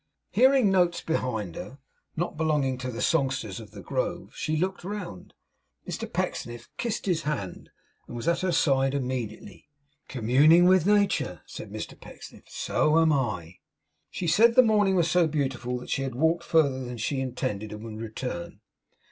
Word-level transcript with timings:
Hearing 0.31 0.71
notes 0.71 1.01
behind 1.01 1.53
her, 1.55 1.77
not 2.15 2.35
belonging 2.35 2.79
to 2.79 2.89
the 2.89 3.03
songsters 3.03 3.59
of 3.59 3.69
the 3.69 3.83
grove, 3.83 4.33
she 4.35 4.55
looked 4.57 4.83
round. 4.83 5.35
Mr 5.87 6.11
Pecksniff 6.11 6.69
kissed 6.77 7.05
his 7.05 7.21
hand, 7.21 7.69
and 8.07 8.15
was 8.15 8.27
at 8.27 8.39
her 8.39 8.51
side 8.51 8.95
immediately. 8.95 9.69
'Communing 10.07 10.65
with 10.65 10.87
nature?' 10.87 11.41
said 11.45 11.69
Mr 11.71 11.99
Pecksniff. 12.01 12.45
'So 12.49 12.97
am 12.99 13.13
I.' 13.13 13.59
She 14.09 14.25
said 14.25 14.55
the 14.55 14.63
morning 14.63 14.95
was 14.95 15.07
so 15.07 15.27
beautiful 15.27 15.77
that 15.77 15.91
she 15.91 16.01
had 16.01 16.15
walked 16.15 16.45
further 16.45 16.83
than 16.83 16.97
she 16.97 17.21
intended, 17.21 17.71
and 17.71 17.83
would 17.83 18.01
return. 18.01 18.59